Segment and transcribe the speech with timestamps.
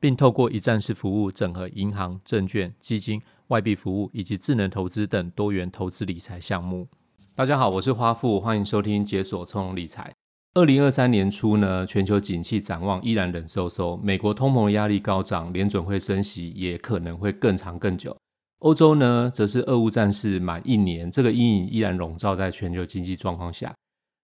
[0.00, 6.88] 并透过一站式服务，整合银行、证券、基金、外币服务以及智能投资等多元投资理财项目。
[7.34, 10.10] 大家好，我是花富，欢迎收听解锁从容理财。
[10.54, 18.16] 二零二三年初呢，全球景气展望依然冷飕飕，美国通膨压力高涨，联准会升息也可能会更长更久。
[18.60, 23.74] 欧洲呢，则是俄乌战事满一年，这个阴影依然笼罩在全球经济状况下。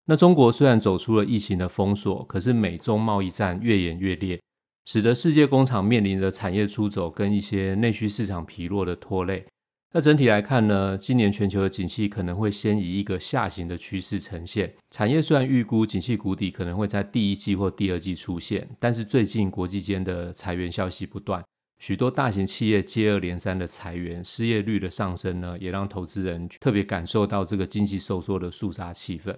[0.06, 4.40] 那中国虽然走出了疫情的封锁，可是美中贸易战越演越烈。
[4.86, 9.44] 使得世界工厂面临着产业出走跟一些内需市场疲弱的拖累。
[9.92, 14.72] 那整体来看呢，今年全球的景气可能会先以一个下行的趋势呈现。
[14.90, 21.42] 产业虽然预估景气谷底可能会在第一季或第二季出现，但是最近国际间的裁员消息不断，
[21.80, 29.36] 许多大型企业接二连三的裁员，失业率的上升呢，也让投资人特别感受到这个经济收缩的肃杀气氛。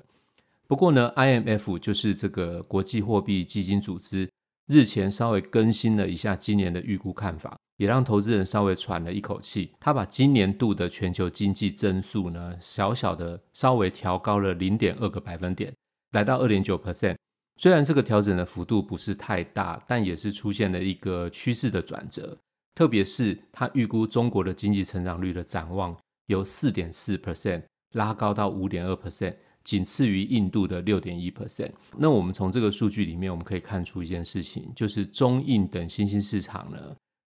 [0.66, 4.28] 不过呢，IMF 就是这个国际货币基金组织。
[4.68, 9.72] 日前稍微更新了一下今年的预估看法，也让投资人稍微喘了一口气。
[9.80, 15.74] 他把今年度的全球经济增速呢，小小的稍微调高了零点二个百分点，
[16.12, 17.16] 来到二点九 percent。
[17.56, 22.36] 虽然这个调整的幅度不是太大，但也是出现了一个趋势的转折。
[22.74, 25.96] 特别是他预估中国的经济成长率的展望
[26.26, 27.62] 由四点四 percent
[27.94, 29.34] 拉高到五点二 percent。
[29.68, 31.70] 仅次于印度的六点一 percent。
[31.98, 36.78] 那我们从这个数据里面，我们可以看出一件事情，就是中印等新兴市场呢，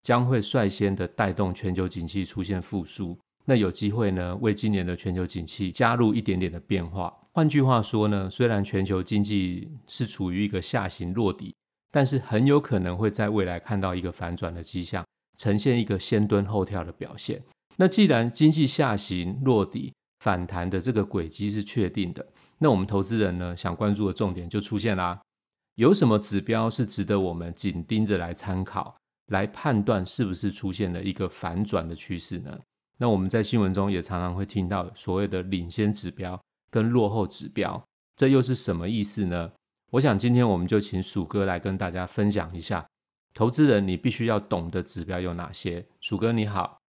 [0.04, 3.18] 将会率先的带动全球景气出现复苏。
[3.44, 7.12] 那有机会呢，为今年的全球景气加入一点点的变化。
[7.32, 11.52] 换句话说呢，虽然全球经济是处于一个下行落底，
[11.90, 15.04] 但是很有可能会在未来看到一个反转的迹象，
[15.36, 17.42] 呈现一个先蹲后跳的表现。
[17.78, 22.26] 那既然经济下行落底，反弹的这个轨迹是确定的，
[22.58, 25.20] 那我们投资人呢，想关注的重点就出现啦。
[25.76, 28.96] 有什么指标是值得我们紧盯着来参考，
[29.26, 32.58] 来判断是不是出现了一个反转的趋势呢？
[32.96, 37.80] 那我们在新闻中也常常会听到所谓的领先指标跟落后指标，
[38.16, 39.52] 这又是什么意思呢？
[39.92, 42.84] 我想今天我们就请鼠哥来跟大家分享一下，
[43.32, 45.86] 投资人你必须要懂的指标有哪些。
[46.00, 46.80] 鼠哥你好，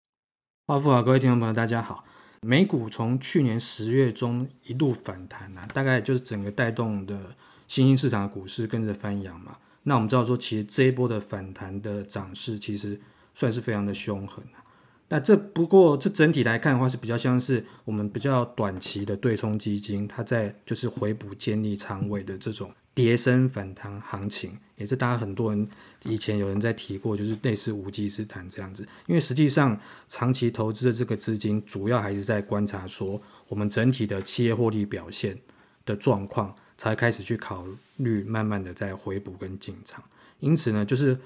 [0.67, 2.07] 华富好，各位听众朋友大家好。
[2.43, 7.19] 美股从去年十月中一路反弹啊，大概就是整个带动的
[7.66, 9.56] 新兴市场的股市跟着翻扬嘛。
[9.82, 13.00] 那我们知道说，其实这一波的反弹的涨势其实
[13.34, 14.62] 算是非常的凶狠啊。
[15.09, 22.70] 那这不过这整体来看的话，是比较像是我们比较短期的对冲基金，它在就是回补建立仓位的这种。
[22.98, 25.69] 跌升反弹行情，也是大家很多人
[26.03, 28.82] 以前有人在提过，就是类似无稽之谈这样子。
[29.06, 29.78] 因为实际上
[30.09, 33.16] 长期投资的这个资金，主要还是在观察说
[33.47, 35.38] 我们整体的企业获利表现
[35.87, 37.64] 的状况，才开始去考
[37.98, 40.03] 虑慢慢的在回补跟进场。
[40.41, 41.16] 因此呢，就是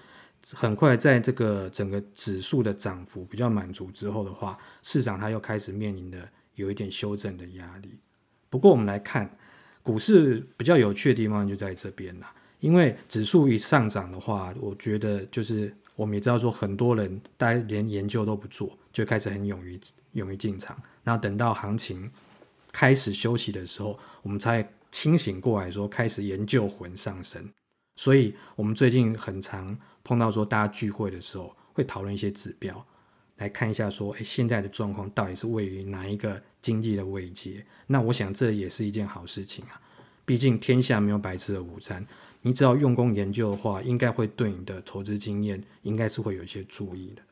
[0.53, 7.99] 很快在这个整个指数的涨幅比较满足之后的话，市场它又开始面临的有一点修正的压力。
[8.51, 9.35] 不过我们来看。
[9.83, 19.81] 股市比较有趣的地方就在这边啦，因为指数一上涨的话，我觉得就是我们也知道说，很多人大家连研究都不做，就开始很勇于
[20.13, 20.81] 勇于进场。
[21.03, 22.11] 然后等到行情
[22.71, 27.45] 开始休息的时候，我们才清醒过来说，开始研究魂上升。
[27.97, 32.87] 所以我们最近很常碰到说，大家聚会的时候会讨论一些指标。
[33.43, 37.65] 来看一下，说，诶，现在的状况到底是位于哪一个经济的位阶？
[37.89, 39.81] 那我想这也是一件好事情啊。
[40.25, 42.07] 毕竟天下没有白吃的午餐，
[42.41, 47.23] 你只要用功研究的话，应该会对你的投资经验应该是会有一些注意的。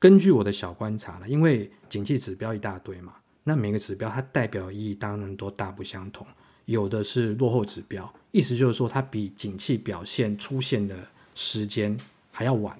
[0.00, 3.14] 根据我的小观察呢，因为景气指标一大堆嘛，
[3.44, 6.26] 那每个指标它代表意义当然都大不相同。
[6.64, 10.98] 有的是落后指标，意思就是说它比景气表现出现的
[11.36, 11.96] 时间
[12.32, 12.76] 还要晚。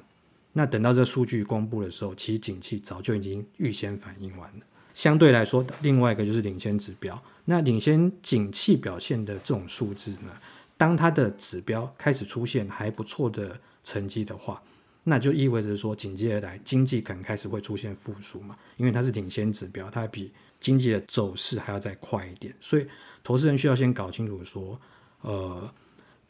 [0.54, 4.64] 那等到这数据公布的时候，其实景气早就已经预先反应完了。
[4.94, 7.20] 相对来说，另外一个就是领先指标。
[7.44, 10.30] 那领先景气表现的这种数字呢，
[10.76, 14.62] 当它的指标开始出现还不错的成绩的话，
[15.02, 22.54] 那就意味着说，紧接而来经济可能开始会出现复苏嘛，因为它是领先指标，它比经济的走势还要再快一点。
[22.60, 22.86] 所以，
[23.24, 24.80] 投资人需要先搞清楚说，
[25.22, 25.68] 呃，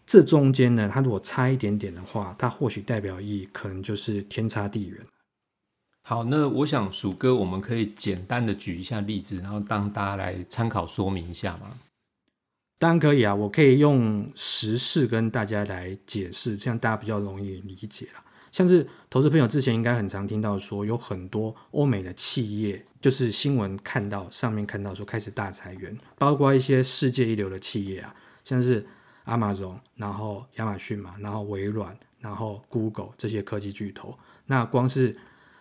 [0.06, 5.00] 这中间呢，它如果差一点点的话，它或许代表意义可能就是天差地远。
[6.02, 11.78] 好，那我想鼠哥，我们可以简单的举一下例子，然后当大家来参考说明一下吗？
[12.78, 18.22] 当然可以啊，我可以用实事跟大家来解释，这样大家比较容易理解了。
[18.52, 28.14] 像是投资朋友之前应该很常听到说，有很多欧美的企业，就是新闻看到上面看到说开始大裁员，包括一些世界一流的企业啊，
[28.44, 28.86] 像是
[29.26, 34.16] Amazon，然后亚马逊嘛，然后微软，然后 Google 这些科技巨头，
[34.46, 35.16] 那光是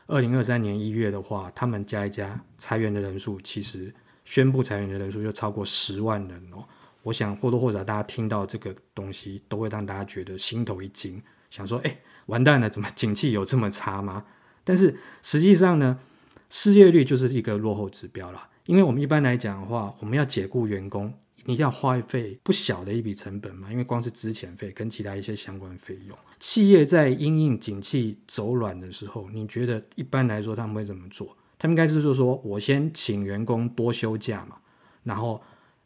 [0.07, 3.93] 二零二三年一月的话，他们加一加裁员的人数，其实
[4.25, 6.63] 宣布裁员的人数就超过十万人哦。
[7.03, 14.25] 我想或多或少大家听到这个东西，都会让大家觉得心头一惊，想说：哎，完蛋了，怎么景气有这么差吗？
[14.63, 15.99] 但是实际上呢，
[16.49, 18.49] 失业率就是一个落后指标啦。
[18.65, 21.13] 因为我们一般来讲的话，我们要解雇员工。
[21.45, 31.35] 你一定要花费不小的一笔成本嘛，因为光是资遣费跟其他一些相关费用，企业在因应景气走软的时候，你觉得一般来说他们会怎么做？
[31.59, 34.57] 他们应该是说我先请员工多休假嘛，
[35.03, 35.41] 然后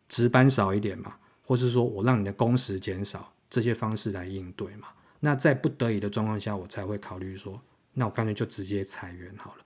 [0.09, 4.87] 值班少一点嘛，或是说我让你的工时减少，这些方式来应对嘛。
[5.19, 7.59] 那在不得已的状况下，我才会考虑说，
[7.93, 9.63] 那我干脆就直接裁员好了。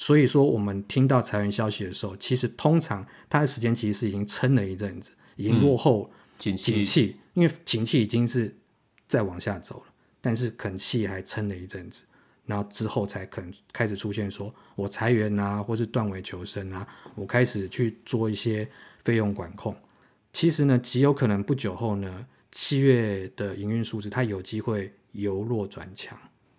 [0.00, 6.08] 所以说，我们听到裁员消息的时候，其实通常它的时间其实是已经撑了一阵子，已经落后
[6.38, 8.56] 景气，景气，因为景气已经是
[9.08, 12.04] 在往下走了，但是可能企业还撑了一阵子，
[12.46, 16.86] 然后之后才可能开始出现说我裁员啊，或是断尾求生啊，
[17.16, 18.68] 我开始去做一些
[19.02, 19.74] 费用管控。
[20.32, 26.16] 其实呢，极有可能不久后呢，七月的营运数字它有机会由弱转强。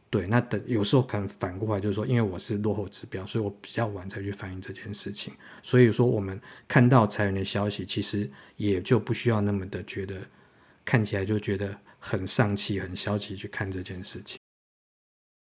[0.09, 5.33] 对，那等有时候可能反过来就是说，因为我是落后指标，所以我比较晚才去反映这件事情。
[5.61, 10.15] 所以说，我们看到裁员的消息，其实也就不需要那么的觉得
[10.83, 14.39] 看起来就觉得很丧气、很消极去看这件事情。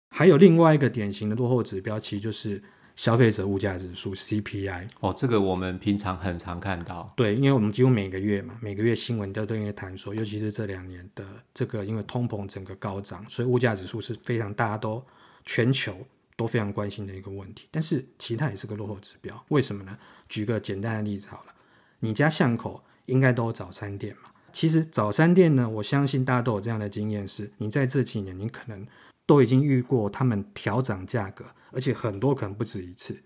[0.10, 2.64] 还有另外一个典型的落后指标，其实就是。
[2.96, 7.10] 消费者物价指数 CPI 哦，这个我们平常很常看到。
[7.16, 15.04] 对，因为我们几乎每个月嘛，每个月新闻都都应该谈说，尤其是这两年的这个，因为通膨整个高涨，所以物价指数是非常大家都
[15.44, 15.96] 全球
[16.38, 17.68] 都非常关心的一个问题。
[17.70, 19.98] 但是其他也是个落后指标，为什么呢？
[20.30, 21.54] 举个简单的例子好了，
[22.00, 24.30] 你家巷口应该都有早餐店嘛？
[24.54, 28.88] 其实早餐店呢，我相信大家都有这样的经验是，你在这几年你可能。
[29.28, 31.44] 都已经遇过他们调涨价格，
[31.76, 33.22] 而且很多可能不止一次。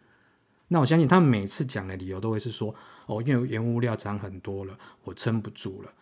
[0.68, 2.74] 那我相信他们每次讲的理由都会是说
[3.08, 5.94] ：“哦，因为原物料涨很多了，我撑不住了。”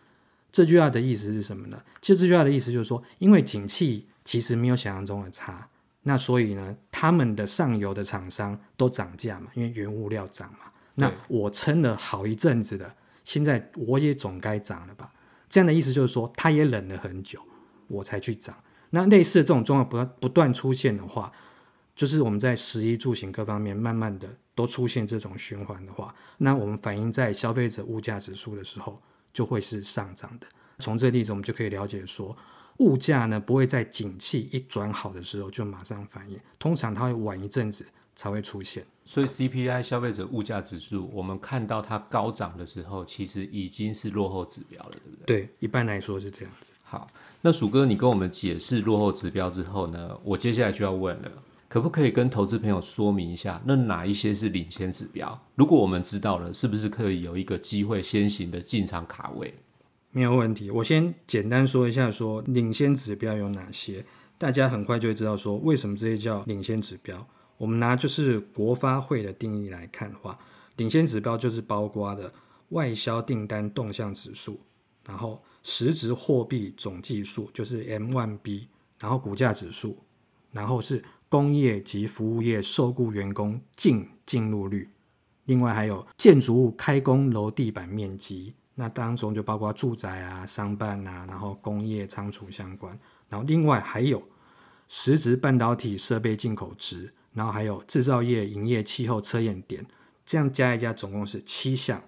[0.50, 1.80] 这句话的意思是什么呢？
[2.00, 5.68] 其实这句话的意思就是说，因为景气其实没有想象中的差，
[6.02, 10.72] 那所以呢，他们的上游的厂商都涨价嘛，因为原物料涨嘛。
[10.94, 12.92] 那我撑了好一阵子的，
[13.24, 15.12] 现在我也总该涨了吧？
[15.48, 17.40] 这样的意思就是说，他也忍了很久，
[17.86, 18.56] 我才去涨。
[18.90, 21.30] 那类似的这种状况不不断出现的话，
[21.98, 29.02] 就是我们在食衣住行各方面慢慢的都出现这种循环的话，那我们反映在消费者物价指数的时候
[29.32, 30.46] 就会是上涨的。
[30.78, 32.36] 从这个例子我们就可以了解说，
[32.76, 38.86] 物价呢不会在景气一转好的时候就马上反应，通常它会晚一阵子才会出现。
[39.04, 45.40] 所以 CPI 消费者物价指数，我们看到它高涨的时候，其实已经是落后指标了，对不对？
[45.40, 46.70] 对，一般来说是这样子。
[46.84, 51.32] 好，那鼠哥，你跟我们解释落后指标之后呢，我接下来就要问了，
[51.68, 55.38] 可不可以跟投资朋友说明一下，那哪一些是领先指标？
[55.54, 59.54] 如果我们知道了，是不是可以有一个机会先行的进场卡位？
[60.10, 64.04] 没有问题，我先简单说一下说，领先指标有哪些，
[64.38, 67.26] 大家很快就会知道说为什么这些叫领先指标。
[67.58, 70.36] 我们拿就是国发会的定义来看的话，
[70.76, 72.32] 领先指标就是包括的
[72.70, 74.60] 外销订单动向指数，
[75.06, 75.42] 然后。
[75.64, 79.98] 实质货币总计数就是 M1B，然后股价指数，
[80.50, 84.88] 然后是工业及服务业受雇员工净进入率，
[85.44, 94.22] 另外还有建筑物开工楼地板面积，那当中就包括住宅啊、商办啊，然后工业仓储相关，然后另外还有
[94.88, 99.86] 实质半导体设备进口值，然后还有制造业营业气候测验点，
[100.24, 102.02] 这样加一加总共是七项。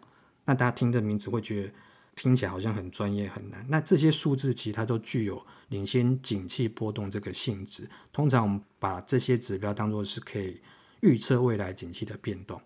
[0.45, 1.73] 那大家听这名字会觉得。
[2.17, 7.89] 听起来好像很专业很难，那这些数字其实它都具有领先景气波动这个性质。
[8.13, 10.61] 通常我们把这些指标当做是可以
[11.01, 12.61] 预测未来景气的变动。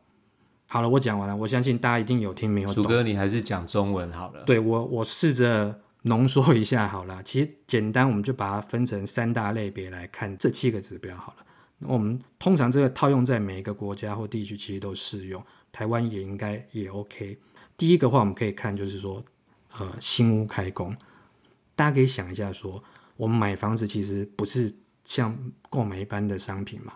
[0.67, 2.83] 好了，我讲完了，我相信大家一定有听没有懂。
[2.83, 4.43] 鼠哥，你还是讲中文好了。
[4.45, 7.23] 对我，我试着浓缩一下好了。
[7.23, 11.47] 其实简单，我们就把它分成三大类别来看这七个指标好了。
[11.87, 15.41] 我们通常这个套用在每一个国家或地区，其实都适用。
[15.71, 17.39] 台湾也应该也 OK。
[17.77, 19.23] 第一个话，我们可以看就是说，
[19.78, 20.97] 呃，新屋开工，
[21.75, 22.83] 大家可以想一下说，
[23.16, 24.73] 我们买房子其实不是
[25.04, 25.37] 像
[25.69, 26.93] 购买一般的商品嘛，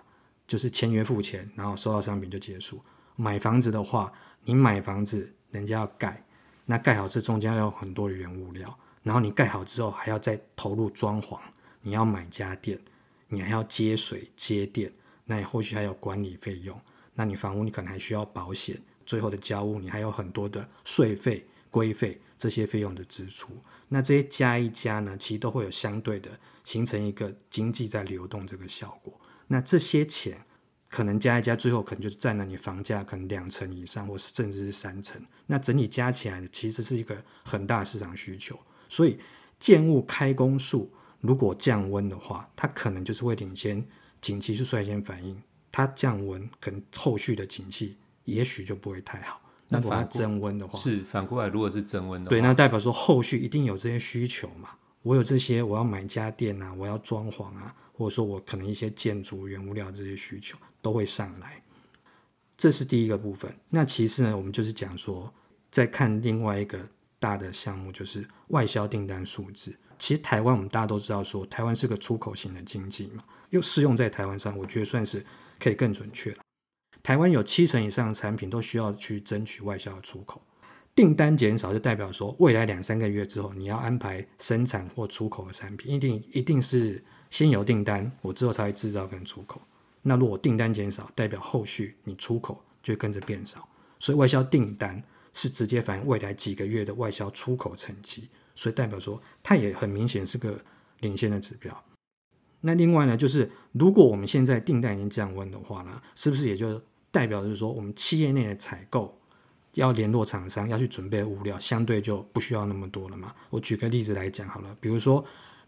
[0.47, 2.81] 就是签约付钱，然后收到商品就结束。
[3.17, 4.13] 买房子的话，
[4.45, 6.25] 你买房子，人家要盖，
[6.65, 11.37] 那盖好这中间要有很多的原物料，然后你盖好之后还要再投入装潢，
[11.83, 12.79] 你要买家电，
[13.27, 14.93] 你还要接水接电，
[15.25, 16.81] 那你后续还有管理费用，
[17.13, 23.51] 那你房屋你可能还需要保险，最后的交屋你还有很多的税费、规费这些费用的支出，
[23.89, 26.31] 那这些加一加呢，其实都会有相对的
[26.65, 30.41] 形成一个经济在流动这个效果，那这些钱。
[30.91, 35.23] 可能加一加，最后可能就是占了你房价可能两成以上，或是甚至是三成。
[35.47, 38.59] 那整体加起来呢，其实是一个很大市场需求。
[38.89, 39.19] 所以
[39.61, 40.91] 建物开工数
[41.21, 43.87] 如果降温的话，它可能就是会领先
[44.23, 45.39] 景气，是率先反应。
[45.71, 49.43] 它降温，可能后续的景气也许就不会太好。
[49.69, 54.71] 那如果它增温的话，是反过来，如果是增温的话，对，那代表说后续一定有这些需求嘛。
[55.03, 57.75] 我有这些，我要买家电啊，我要装潢啊。
[57.93, 61.61] 或者说我可能一些建筑原物料这些需求都会上来，
[62.57, 63.53] 这是第一个部分。
[63.69, 65.29] 那其次呢，我们就是讲说，
[65.69, 66.79] 再看另外一个
[67.19, 69.75] 大的项目，就是外销订单数字。
[69.99, 75.27] 其实台湾我们大家都知道说，台湾是个出口型的经济嘛，又适用在台湾上，我觉得算是
[75.59, 76.39] 可以更准确了。
[77.03, 80.43] 台湾有七成以上的产品都需要去争取外销的出口，
[80.95, 87.03] 订单减少就代表说，未来两三个月之后，你要安排生产或出口的产品，一定一定是。
[87.31, 89.61] 先有订单，我之后才会制造跟出口。
[90.01, 93.69] 那如果订单减少，代表后续你出口就跟着变少。
[94.01, 95.03] 所以外销订单
[95.35, 100.59] 是直接反映未来几个月的外销出口成绩，所以代表说它也很明显是个
[101.01, 101.85] 领先的指标。
[102.61, 109.19] 那另外呢，就是如果我们现在订单已经降温的话呢，是不是也就代表就是说我们企业内的采购
[109.75, 113.35] 要联络厂商要去准备物料，相对就不需要那么多了嘛？
[113.51, 115.25] 我举个例子来讲好了，比如说。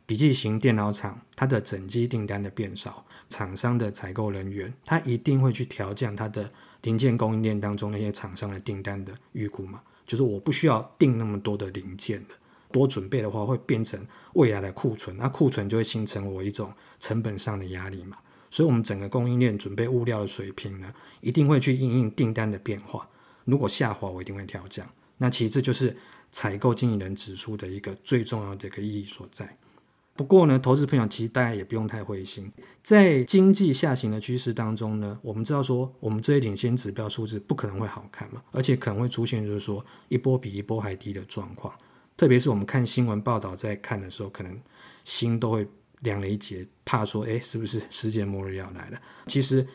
[0.07, 6.51] 笔记型电脑厂，它的整机订单的变少，厂商的采购人员，他一定会去调降它的
[6.83, 12.29] 零件供应链当中那些厂商的订单的预估嘛，就是我不需要订那么多的零件了，
[12.71, 14.01] 多准备的话会变成
[14.35, 18.17] 未来的库存，那库存就会形成我一种成本上的压力嘛，
[18.51, 23.09] 所以我们整个供应链准备物料的水平呢，一定会去应应订单的变化，
[23.45, 25.97] 如果下滑，我一定会调降，那其实这就是
[26.31, 29.53] 采购经理人指数的一个最重要的一个意义所在。
[30.17, 41.75] 不过呢，投资朋友其实大家也不用太灰心，在经济下行的趋势当中呢，我们知道说，我们这些领先指标数字不可能会好看嘛，而且可能会出现就是说一波比一波还低的状况。
[42.21, 44.61] 特别是我们看新闻报道在看的时候，可能
[45.07, 45.67] 心都会
[46.01, 49.01] 凉了一截，怕说，哎，是不是世界末日要来了？
[49.27, 49.67] 其实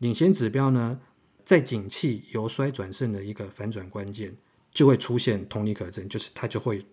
[0.00, 1.00] 领先指标呢，
[1.46, 4.36] 在景气由衰转盛的一个反转关键，
[4.70, 6.84] 就会出现同理可证，就是它就会。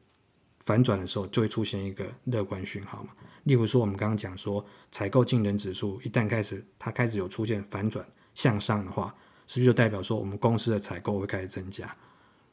[0.64, 3.10] 反转的时候就会出现一个乐观讯号嘛，
[3.46, 9.14] 例如说我们刚刚讲说采购竞争指数一旦开始它开始有出现反转向上的话，
[9.48, 11.94] 是不是就代表说我们公司的采购会开始增加，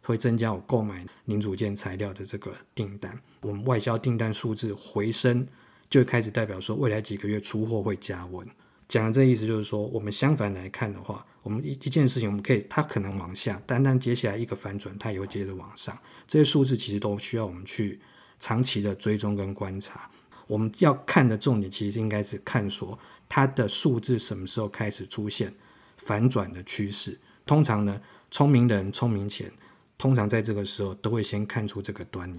[0.08, 5.46] 会增加我购买零组件材料的这个订单，我们外销订单数字回升，
[5.90, 8.48] 就开始代表说未来几个月出货会加温。
[8.88, 15.94] 讲的这意思就是说，我们相反来看的话，我们一一件事情，我们可以它可能往下，单单接下来一个反转，它也会接着往上。
[16.26, 18.00] 这些数字其实都需要我们去
[18.40, 20.10] 长期的追踪跟观察。
[20.46, 22.98] 我们要看的重点，其实应该是看说
[23.28, 25.52] 它的数字什么时候开始出现
[25.98, 27.18] 反转的趋势。
[27.44, 28.00] 通常呢，
[28.30, 29.52] 聪明人聪明钱，
[29.98, 32.38] 通常在这个时候都会先看出这个端倪。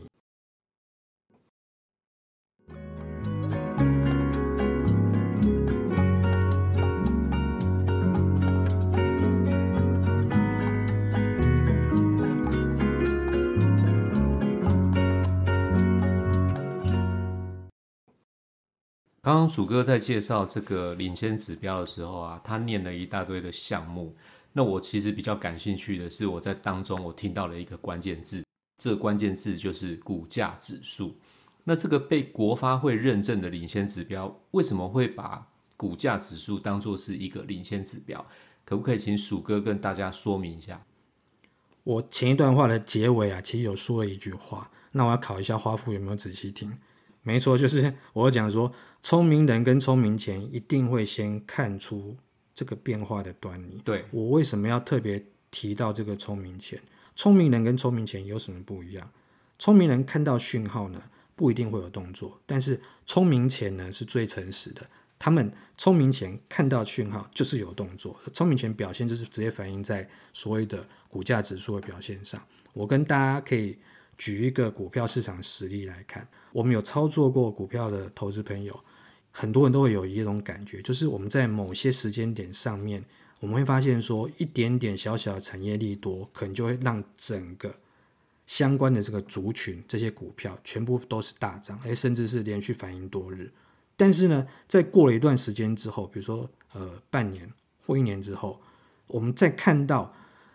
[19.22, 24.16] 刚刚鼠哥在介绍这个领先指标的时候啊，他念了一大堆的项目。
[24.54, 28.44] 那我其实比较感兴趣的是，我在当中我听到了一个关键字，
[28.78, 31.16] 这个关键字就是股价指数。
[31.64, 38.26] 那这个被国发会认证的领先指标，为什么会把股价指数当作是一个领先指标？
[38.66, 40.84] 可不可以请鼠哥跟大家说明一下？
[41.84, 46.78] 我前一段话的结尾啊，其实有说了一句话，那我要考一下花富有没有仔细听？
[47.22, 48.72] 没错，就是我讲说，
[49.04, 52.16] 聪明人跟聪明钱一定会先看出
[52.60, 53.80] 这个变化的端倪。
[53.86, 56.78] 对，我为什么要特别提到这个聪明钱。
[57.16, 59.10] 聪明人跟聪明钱有什么不一样？
[59.58, 61.02] 聪明人看到讯号呢，
[61.38, 64.86] 不一定会有动作，但是聪明钱呢是最诚实的。
[65.18, 72.42] 他们聪明钱看到讯号就是有动作，聪明钱表现就是直接反映在所谓的股价指数的表现上。
[72.74, 73.78] 我跟大家可以
[74.18, 78.78] 举一个股票市场实例来看，我们有操作过股票的投资朋友，
[79.32, 83.04] 很多人都会有一种感觉，就是我们在某些时间点上面，
[83.40, 87.74] 我们会发现说一点点小小的产业利多，可能就会让整个
[88.48, 93.52] 相关的这个族群这些股票全部都是大涨，诶，甚至是连续反应多日。
[93.96, 97.50] 但是呢，在过了一段时间之后，比如说呃半年
[97.86, 98.60] 或一年之后，
[99.08, 100.14] 我们再看到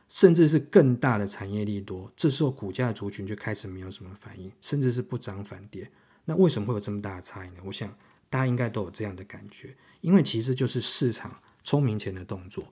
[0.09, 5.91] 甚至是更大的产业利多，这时候股价的族群就开始没有什么反应，甚至是不涨反跌。
[6.25, 7.57] 那为什么会有这么大的差异呢？
[7.65, 7.95] 我想
[8.31, 12.65] 大家应该都有这样的感觉，因为其实就是市场聪明钱的动作。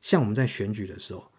[0.00, 1.30] 像我们在选举的时候，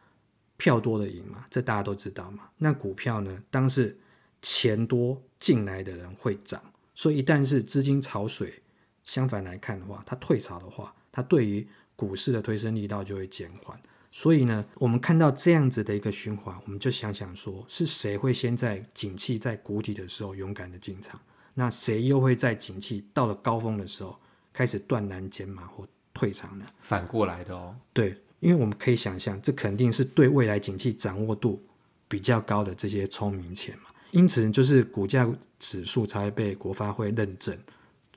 [0.58, 2.50] 票多的赢嘛，这大家都知道嘛。
[2.58, 3.98] 那股票呢，当是
[4.42, 6.62] 钱多进来的人会涨。
[6.94, 8.62] 所以，一旦是资金潮水
[9.04, 13.80] 相反来看的话，它退潮的话，它对于股市的推升力道就会减缓。
[14.12, 21.20] 所以呢，我们看到这样子的一个循环，我们就想想说，是谁会先在景气在谷底的时候勇敢的进场？
[21.54, 24.18] 那谁又会在景气到了高峰的时候
[24.54, 26.66] 开始断然减码或退场呢？
[26.80, 27.76] 反过来的哦。
[27.94, 31.62] 对，因为我们可以想象，这肯定是对未来景气掌握度
[32.08, 33.90] 比较高的这些聪明钱嘛。
[34.12, 37.58] 因此，就是股价指数才会被国发会认证，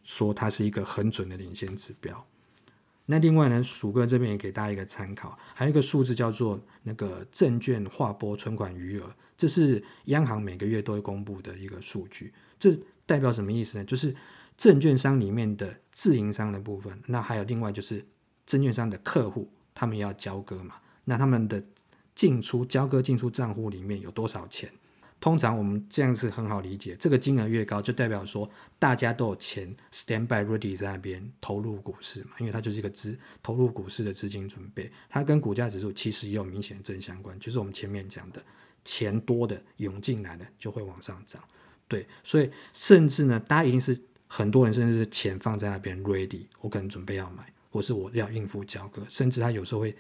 [0.03, 2.25] 说它是一个很准的领先指标。
[3.07, 12.33] 那另外呢，鼠哥这边也给大家一个参考，还有一个数字叫做那个证券划拨存款余额，这是央行每个月都会公布的一个数据。
[12.59, 13.85] 这代表什么意思呢？
[13.85, 14.15] 就是
[14.57, 18.03] 证券商里面的自营商的部分，那还有另外就是
[18.47, 21.63] 证券商的客户，他们要交割嘛，那他们的
[22.15, 24.71] 进出交割进出账户里面有多少钱？
[25.25, 28.47] 通常我们这样子很好理解，这个金额越高，就代表说
[28.79, 38.45] 大家都有钱 stand by ready 在那边投入股市嘛，因为它就是一个资投入股市的资金准备，它跟股价指数其实也有明显正相关，就是我们前面讲的
[38.85, 41.43] 钱多的涌进来的就会往上涨，
[41.89, 49.97] 对，所以甚至呢，大家一定是很多人甚至是钱放在那边 ready，我可能准备要买，或是我要应付交割，甚至它有时候会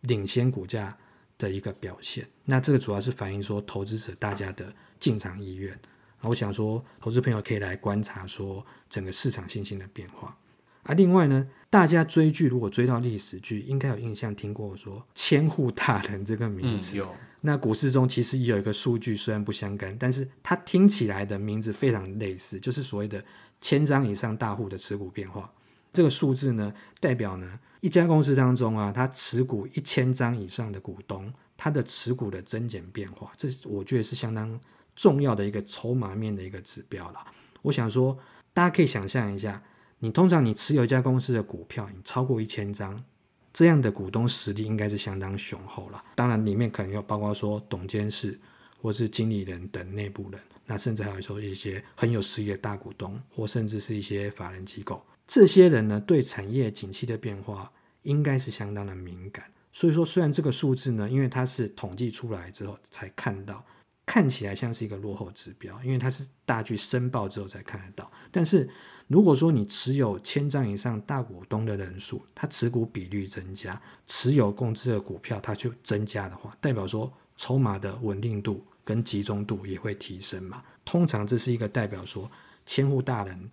[0.00, 0.98] 领先股价。
[1.38, 5.78] 的一个表现，那这个主要是反映说投资者大家的进场意愿。
[6.22, 10.36] 我想说，投资朋友可以来观察说整个市场信心的变化。
[10.82, 16.98] 啊，另外呢，大家追剧如果追到历史剧，应该有印象听过说千户大人这个名字。
[17.00, 17.08] 嗯，
[17.42, 23.22] 那股市中其实也有一个数据，虽然不相干，但是它听起来的名字非常类似，就是所谓的
[23.60, 25.52] 千张以上大户的持股变化。
[25.92, 27.58] 这个数字呢，代表呢。
[27.86, 34.58] 一家公司当中啊，他持股一千张以上的股东，他的持股的增减变化，这我觉得是相当
[34.96, 37.20] 重要的一个筹码面的一个指标了。
[37.62, 38.18] 我想说，
[38.52, 39.62] 大家可以想象一下，
[40.00, 43.04] 你通常你持有一家公司的股票，你超过一千张，
[43.52, 46.02] 这样的股东实力应该是相当雄厚了。
[46.16, 48.36] 当然，里面可能有包括说董监事
[48.82, 55.00] 或是经理人等内部人，那甚至还有说一些很有实力的大股东，或甚至是一些法人机构。
[55.28, 57.72] 这些人呢，对产业景气的变化
[58.06, 59.44] 应该是相当的敏感。
[59.72, 63.62] 所以说，虽然这个数字呢，因为它是统计出来之后才看到，
[64.06, 68.10] 看起来像是一个落后指标，因为它是大具申报之后才看得到。
[68.32, 68.66] 但是，
[69.06, 80.62] 如果说你持有千张以上大股东的人数，它持股比率增加，持有公司的股票它就增加的话，代表说筹码的稳定度跟集中度也会提升嘛。
[80.86, 82.30] 通常这是一个代表说
[82.64, 83.50] 千户大人。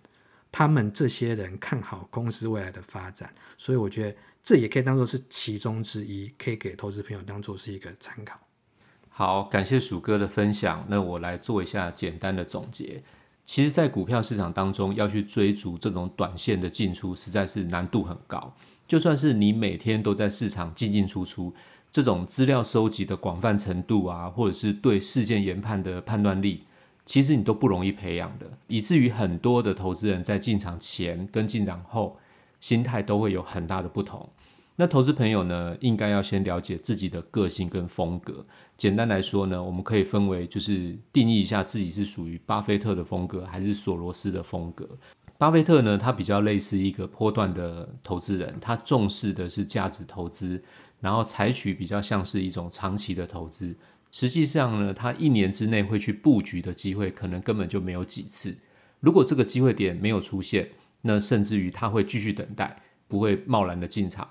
[0.56, 8.38] 他们这些人看好公司未来的发展，所以我觉得这也可以当做是其中之一，可以给投资朋友当做是一个参考。
[9.08, 10.84] 好，感谢鼠哥的分享。
[10.88, 13.02] 那我来做一下简单的总结。
[13.46, 18.54] 其实，在股票市场当中，要去追逐这种短线的进出，实在是难度很高。
[18.86, 21.54] 就算是你每天都在市场进进出出，
[21.90, 26.64] 这种资料收集的广泛程度啊，或者是对事件研判的判断力。
[27.06, 32.18] 其实你都不容易培养的，以至于很多的投资人在进场前跟进场后，
[32.64, 34.26] 心态都会有很大的不同。
[34.76, 38.42] 那投资朋友呢，应该要先了解自己的个性跟风格。
[38.78, 44.88] 简单来说呢，我们可以分为，就是定义一下自己是属于巴菲特的风格还是索罗斯的风格。
[45.36, 50.62] 巴菲特呢，他比较类似一个波段的投资人，他重视的是价值投资，
[51.00, 53.76] 然后采取比较像是一种长期的投资。
[54.10, 58.56] 实际上呢，他一年之内会去布局的机会，可能根本就没有几次。
[59.00, 60.70] 如果这个机会点没有出现，
[61.06, 62.74] 那甚至于他会继续等待，
[63.06, 64.26] 不会贸然的进场。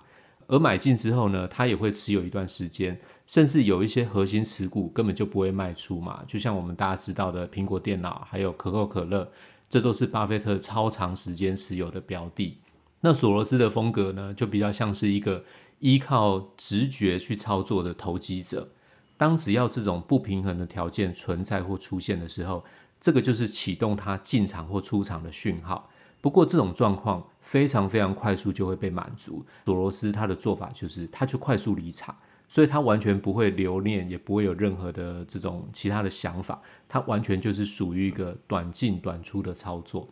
[0.48, 6.24] 而买进之后呢，他也会持有一段时间，甚至有一些核心持股根本就不会卖出嘛。
[6.28, 9.32] 就像我们大家知道的苹果电脑，还有可口可乐，
[9.70, 12.58] 这都是巴菲特超长时间持有的标的。
[13.02, 15.46] 那索罗斯的风格呢，就比较像是一个
[15.80, 18.70] 依靠直觉去操作的投机者。
[19.16, 22.64] 当只要这种不平衡的条件存在或出现的时候，
[23.00, 25.90] 这个就是启动他进场或出场的讯号。
[26.24, 29.46] 不过这种状况非常非常快速就会被满足。
[29.66, 32.16] 索罗斯他的做法就是，他就快速离场，
[32.48, 36.62] 所以他完全不会留恋，也不会有任何的这种其他的想法。
[36.88, 40.08] 他完全就是属于一个短进短出的操作。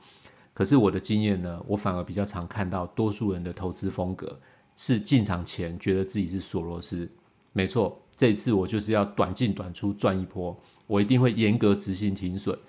[0.54, 4.38] 可是我的经验呢，我反而比较常看到多数人的投资风格
[4.76, 7.10] 是进场前觉得自己是索罗斯。
[7.54, 12.60] 没错，这一次我就是要短进短出赚一波，我一定会严格执行停损。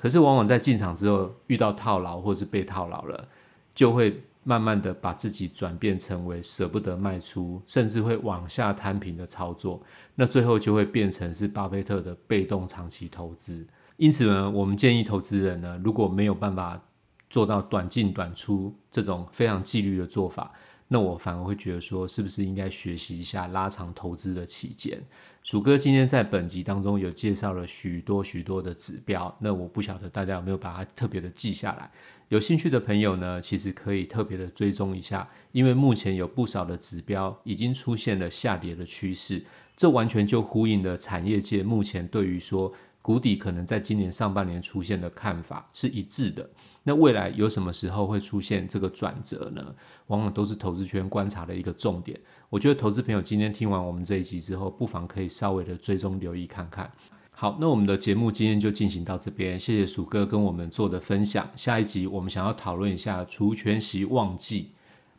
[0.00, 3.28] 可是，往往在进场之后遇到套牢或是被套牢了，
[3.74, 9.78] 就会慢慢的把自己转变成为舍不得卖出，甚至会往下摊平的操作。
[10.14, 13.66] 那最后就会变成是巴菲特的被动长期投资。
[13.98, 16.80] 因此呢，我们建议投资人呢，如果没有办法
[17.28, 20.50] 做到短进短出这种非常纪律的做法，
[20.92, 25.00] 那我反而会觉得说，是不是应该学习一下拉长投资的期间？
[25.44, 31.88] 鼠哥今天在本集当中有介绍了许多许多的指标，那我不晓得大家有没有把它特别的记下来。
[32.28, 39.42] 有兴趣的朋友呢，其实可以特别的追踪一下，因为目前有不少的指标已经出现了下跌的趋势，
[39.76, 46.48] 这完全就呼应了产业界目前对于说谷底可能在今年上半年出现的看法是一致的。
[46.82, 49.74] 那未来有什么时候会出现这个转折呢？
[50.06, 52.18] 往往都是投资圈观察的一个重点。
[52.48, 56.90] 我觉得投资朋友今天听完我们这一集之后，不妨可以稍微的追踪留意看看。
[57.30, 61.48] 好，那我们的节目今天就进行到这边，谢谢鼠哥跟我们做的分享。
[61.56, 64.72] 下一集我们想要讨论一下除权息旺季。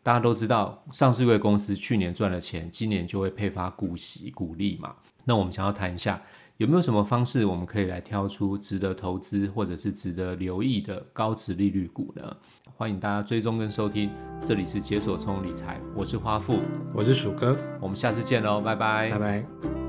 [0.03, 4.95] 大家都知道，上市贵公司去年赚了钱，今年就会配发股息股利嘛。
[5.25, 6.19] 那我们想要谈一下，
[6.57, 12.35] 有没有什么方式我们可以来挑出值得投资或者是值得留意的高值利率股呢？
[12.75, 14.09] 欢迎大家追踪跟收听，
[14.43, 16.59] 这里是解锁聪理财，我是花富，
[16.93, 19.80] 我是鼠哥，我们下次见喽，拜拜，拜拜。